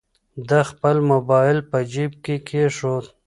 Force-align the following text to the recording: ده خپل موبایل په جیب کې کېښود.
ده 0.49 0.59
خپل 0.69 0.95
موبایل 1.11 1.57
په 1.69 1.77
جیب 1.91 2.11
کې 2.23 2.35
کېښود. 2.47 3.05